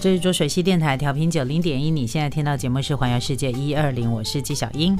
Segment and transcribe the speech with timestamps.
[0.00, 4.96] 这是浊水溪电台调频九零点一，你现在听到节目是环游世界一二零，我是纪小英。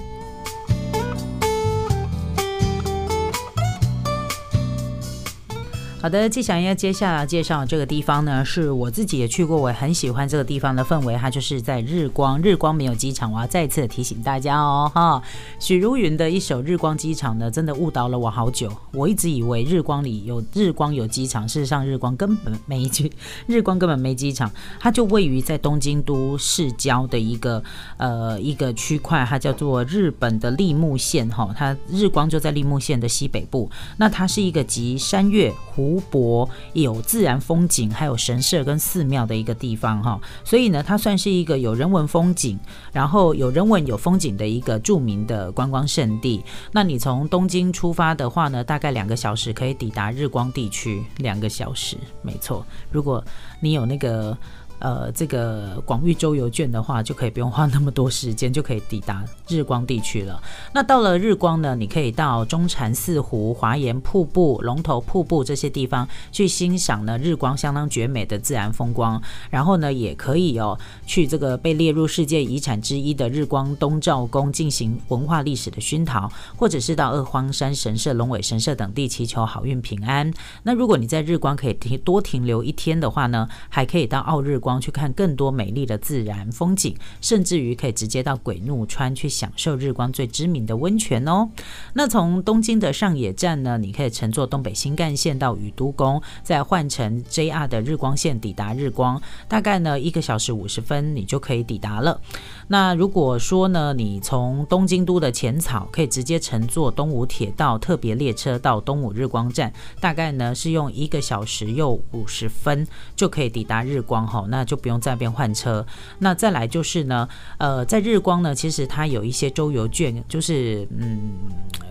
[6.00, 11.16] 好的，季想要接下来介绍这个地方呢，是我自己也去过，我很喜欢这个地方的氛围。
[11.16, 15.20] 它就是在日光，日光没有机场，我要再次提醒大家哦，哈。
[15.58, 18.72] 许茹芸的一首《日光机场》呢，真的误导了我好久。
[18.92, 23.10] 我一直以为日光里有日光有机场，事实上日光根本没机，
[23.48, 27.60] 日光根本没机场，它就位于在东京都市郊的一个
[27.96, 33.68] 呃一个区块，它叫做日本的立木县，哈，它日光就在立木县的西北部。
[33.96, 35.87] 那它是一个集山岳湖。
[35.88, 42.58] 湖泊有自然风景，还有神社跟寺庙的一个地方哈，所以呢，它算是一个有人文风景，
[42.92, 46.44] 然后有人文有风景的一个著名的观光胜地。
[46.72, 52.66] 那你从东京出发的话呢，大概两个小时可以抵达日光地区，两个小时，没错。
[52.90, 53.24] 如果
[53.60, 54.36] 你有那个。
[54.80, 60.40] 呃，这个广域周游券的话，就可以不用花那么多时间，就可以抵达日光地区了。
[60.72, 69.20] 那到了日光呢，你可以到中禅寺湖、华岩瀑布、龙头瀑布这些地方去欣赏呢日光相当绝美的自然风光。
[69.50, 80.32] 然后呢，也可以哦去这个被列入世界遗产之一的日光东照宫进行文化历史的熏陶，或者是到二荒山神社、龙尾神社等地祈求好运平安。
[80.62, 84.67] 那如果你在日光可以停多停留一天的话呢，还可以到奥日光。
[84.68, 91.48] 光去看更多美丽的自然风景，甚至于可以直接到鬼怒川去享受日光最知名的温泉哦。
[91.94, 102.20] 那从东京的上野站呢，你可以乘坐东北新干线到宇都宫，再换乘 JR 的日光线抵达日光，大概呢一个小时五十分你就可以抵达了。
[102.66, 114.44] 那如果说呢，你从东京都的浅草可以直接乘坐东武铁道特别列车到东武日光站，大概呢是用一个小时又五十分就可以抵达日光哈。
[114.50, 115.86] 那那就不用在那边换车。
[116.18, 121.30] 那再来就是呢，呃，在日光呢，其实它有一些周游券，就是嗯，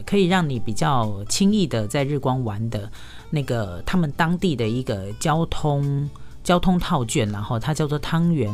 [0.06, 2.92] 可以让你比较轻易的在日光玩的
[3.30, 6.10] 那个他们当地的一个交通
[6.44, 8.54] 交通套券，然后它叫做汤圆。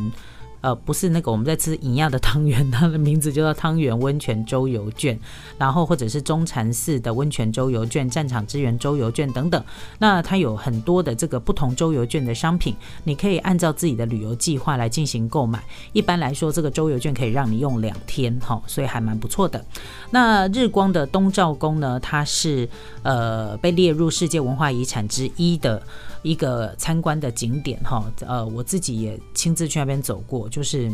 [0.64, 5.20] 呃，不是那个我们在吃一样的汤圆，它的名字就叫汤圆温泉周游券，
[5.58, 9.62] 然后或者是中禅寺的温泉周游券、战场支援周游券等等。
[10.00, 12.74] 那它有很多的这个不同周游券的商品，
[13.04, 15.62] 你可以按照自己的旅游计划来进行购买。
[15.92, 19.66] 一般来说，这个周游券可以让你用两天，哈，所以还蛮不错的。
[20.12, 22.70] 那日光的东照宫呢，它是
[23.02, 25.84] 呃被列入世界文化遗产之一的。
[26.24, 30.92] 一个参观的景点哈，呃，我自己也亲自去那边走过，就是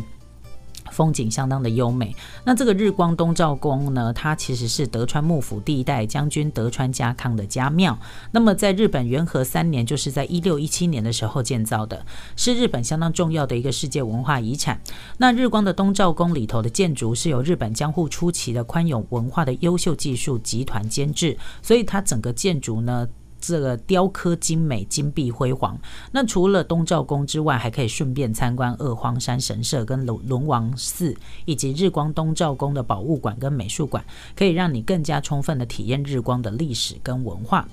[0.90, 2.16] 风景相当的优美。
[2.44, 7.96] 那这个日光东照宫呢，它其实是德川幕府第一代将军德川家康的家庙。
[8.32, 12.04] 那么在日本元和三年，就是在一六一七年的时候建造的，
[12.36, 14.80] 是日本相当重要的一个世界文化遗产。
[15.18, 23.06] 那日光的东照宫里头的建筑是由日本江户初期的宽永文化的优秀技术集团监制，所以它整个建筑呢。
[23.40, 25.78] 这个雕刻精美、金碧辉煌。
[26.12, 34.04] 那除了东照宫之外，还可以顺便参观二荒山神社、跟龙龙王寺，以及日光东照宫的宝物馆跟美术馆，
[34.36, 37.66] 可以让你更加充分的体验日光的历史跟文化。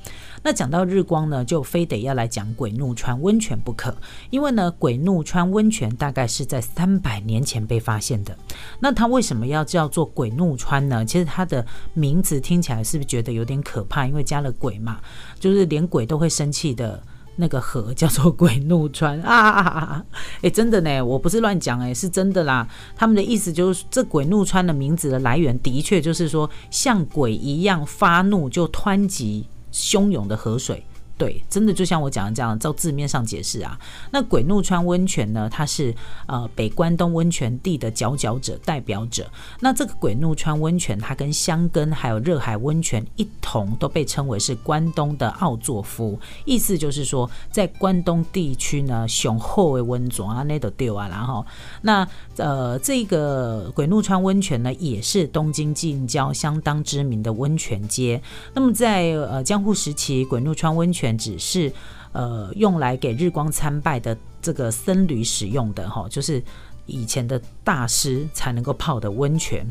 [0.44, 3.96] 那讲到日光呢，就非得要来讲鬼怒川温泉不可，
[4.30, 8.38] 因为呢，鬼怒川温泉大概是在三百年前被发现的。
[8.80, 11.04] 那它为什么要叫做鬼怒川呢？
[11.06, 14.06] 其实它的名字听起来是不是觉得有点可怕？
[14.06, 15.00] 因为加了鬼嘛，
[15.40, 17.01] 就是是连鬼都会生气的
[17.35, 20.03] 那个河 叫做鬼怒川啊！
[20.41, 22.68] 哎，真的呢，我不是乱讲，哎，是真的啦。
[22.95, 29.47] 他们的意思就是，这鬼怒川的名字的来源的确就是说，像鬼一样发怒就湍急。
[29.69, 30.84] 汹涌的河水。
[31.18, 33.78] 对，真的就像我讲的这样，照字面上解释啊，
[34.12, 35.94] 那鬼怒川温泉呢，它是
[36.28, 39.28] 呃北关东温泉地的佼佼者、代表者。
[39.60, 51.08] 那这个鬼怒川温泉，它跟香根还有热海温泉一同都被称为是关东的奥作夫，意思就是说，在关东地区呢，雄厚的温泉啊，那都丢啊。
[51.08, 51.44] 然后，
[51.81, 58.22] 那呃这个鬼怒川温泉呢，也是东京近郊相当知名的温泉街。
[58.54, 61.71] 那么在呃江户时期，鬼怒川温泉只是
[62.13, 66.42] 呃用来给日光参拜的这个僧侣使用的哈，就是
[66.88, 69.63] 以前的大师才能够泡的温泉。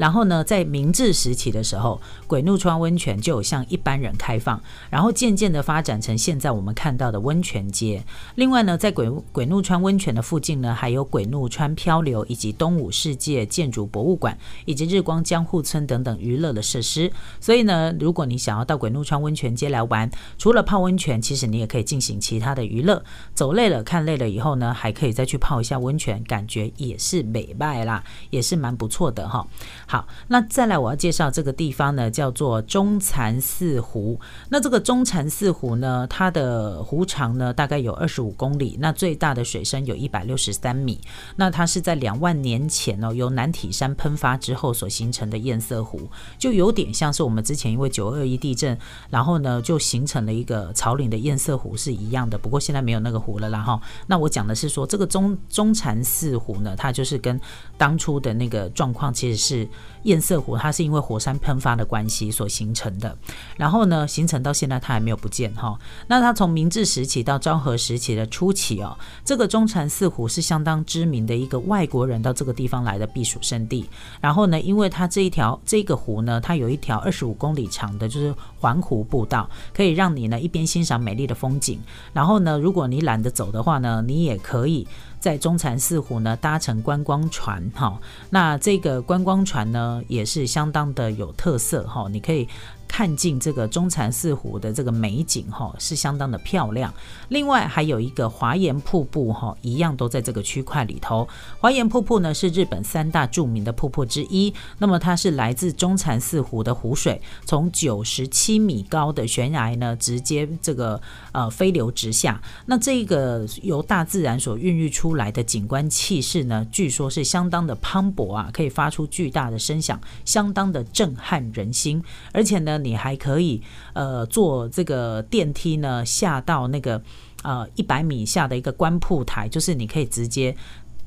[0.00, 4.58] 然后呢，在明治时期的时候，鬼怒川温泉就有向一般人开放，
[4.88, 8.02] 然后渐渐的发展成现在我们看到的温泉街。
[8.36, 17.12] 另外呢，在鬼鬼怒川温泉的附近呢，还有鬼怒川漂流以及东武世界建筑博物馆以及日光江户村等等娱乐的设施。
[17.38, 23.04] 所以呢，如果你想要到鬼怒川温泉街来玩，除了泡温泉，其实你也可以进行其他的娱乐。
[23.34, 29.46] 走累了、看累了以后呢，还可以再去泡一下温泉，感觉也是美拜啦，也是蛮不错的哈。
[29.90, 34.20] 好，那再来我要介绍这个地方呢，叫做中禅寺湖。
[34.48, 41.00] 那这个中禅寺湖呢，它的湖长呢大概有二十五公里，那最大的水深有一百六十三米。
[41.34, 46.08] 那它是在两万年前哦，由南体山喷发之后所形成的堰塞湖，
[46.38, 48.78] 就有点像是我们之前因为九二一地震，
[49.10, 52.38] 然后呢就形成了一个草岭的堰塞湖是一样的。
[52.38, 53.82] 不过现在没有那个湖了啦哈。
[54.06, 57.40] 那我讲的是说这个中中禅寺湖呢，它就是跟
[57.76, 59.68] 当初的那个状况其实是。
[60.04, 63.16] 堰塞湖它是因为火山喷发的关系所形成的，
[63.56, 65.78] 然后呢，形成到现在它还没有不见哈。
[66.06, 73.88] 那它从明治时期到昭和时期的初期哦，这个中禅寺湖是相当知名的一个外国人到这个地方来的避暑胜地。
[74.20, 81.80] 然后呢，因为它这一条这个湖呢，它有一条二十五公里长的，就是环湖步道，可以让你呢一边欣赏美丽的风景，
[82.12, 84.86] 然后呢，如果你懒得走的话呢，你也可以。
[85.18, 92.48] 在中禅寺湖呢，搭乘观光船，哈，那这个观光船呢，也是相当的有特色，哈，你可以。
[92.92, 96.92] 看尽这个中禅寺湖的这个美景哈，是相当的漂亮。
[97.28, 101.26] 另外还有一个华岩瀑布哈，一样都在这个区块里头。
[101.60, 104.52] 华岩瀑布呢是日本三大著名的瀑布之一。
[104.78, 111.00] 那么它是来自中禅寺湖的湖水，从九十七米高的悬崖呢，直接这个
[111.30, 112.42] 呃飞流直下。
[112.66, 122.02] 那这个由大自然所孕育出来的景观气势呢，据说是相当的磅礴啊，可以发出巨大的声响，相当的震撼人心。
[122.32, 122.79] 而且呢。
[122.80, 123.62] 你还可以
[123.92, 127.00] 呃坐这个电梯呢下到那个
[127.42, 130.56] 呃一百米下的一个观瀑台，就是你可以直接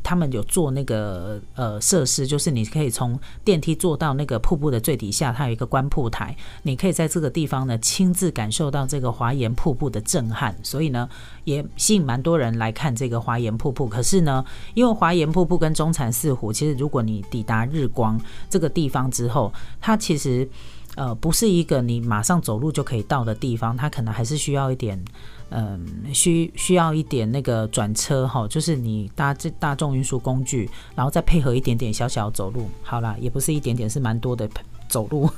[0.05, 11.07] 他们有做那个呃设施，就是你可以从电梯坐到那个瀑布的最底下，它有一个观瀑台，你可以在这个地方呢亲自感受到这个华岩瀑布的震撼，所以呢
[11.45, 13.87] 也吸引蛮多人来看这个华岩瀑布。
[13.87, 14.43] 可是呢，
[14.73, 20.49] 因为华岩瀑布跟中禅寺湖，其实如果你抵达日光这个地方之后，它其实。
[20.95, 25.03] 呃，不是一个你马上走路就可以到的地方，它可能还是需要一点，
[25.49, 34.47] 嗯，需需要一点那个转车哈，就是你搭这大众运输工具，然后再配合一点点小小走路，好啦，也不是一点点，是蛮多的
[34.87, 35.29] 走路。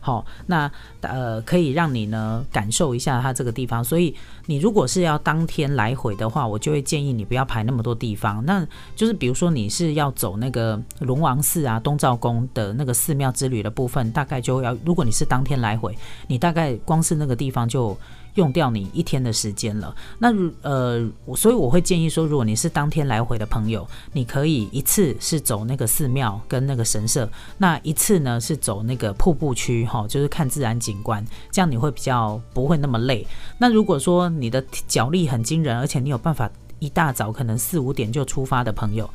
[0.00, 4.14] 好，那呃可以让你呢感受一下它这个地方，所以
[4.46, 8.44] 你如果是要当天来回的话，我就会建议你不要排那么多地方。
[8.44, 17.96] 那就是比如说你是要走那个龙王寺啊、东照宫的那个寺庙之旅的部分，大概就要如果你是当天来回，你大概光是那个地方就。
[18.34, 19.94] 用掉你一天的时间了。
[20.18, 20.32] 那
[20.62, 27.28] 呃，所以我会建议说，如果你是当天来回的朋友，你可以一次是走那个寺庙跟那个神社，
[27.58, 33.26] 那一次呢是走那个瀑布区哈，就是看自然景观，这样你会比较不会那么累。
[33.58, 39.08] 那如果说你的脚力很惊人，而且你有办法一大早可能四五点就出发的朋友，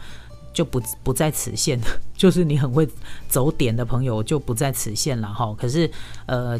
[0.54, 1.80] 就不不在此限。
[2.16, 2.88] 就是你很会
[3.28, 5.56] 走点的朋友就不在此限了哈。
[5.58, 5.90] 可是
[6.26, 6.60] 呃。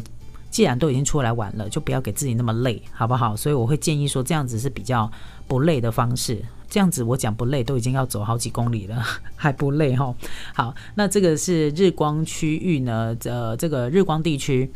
[0.50, 3.36] 既然都已经出来玩了，就不要给自己那么累，好不好？
[3.36, 5.10] 所以我会建议说，这样子是比较
[5.46, 6.42] 不累的方式。
[6.68, 9.00] 这样子我讲不累，都已经要走好几公里了，
[9.36, 10.12] 还不累哈。
[10.52, 14.68] 好，那这个是日光区域呢，呃，这个日光地区，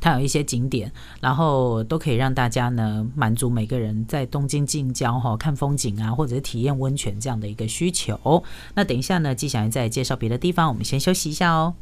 [0.00, 8.42] 它有一些景点，然后都可以让大家呢满足每个人在东京近郊哈看风景啊，或者是体验温泉这样的一个需求。
[8.74, 11.74] 那等一下呢，季小云再介绍别的地方，我们先休息一下哦。